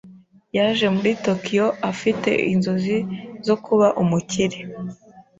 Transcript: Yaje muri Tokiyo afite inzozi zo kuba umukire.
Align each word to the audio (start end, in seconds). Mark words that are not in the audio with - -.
Yaje 0.55 0.85
muri 0.95 1.11
Tokiyo 1.25 1.65
afite 1.91 2.29
inzozi 2.53 2.97
zo 3.45 3.55
kuba 3.65 3.87
umukire. 4.01 4.57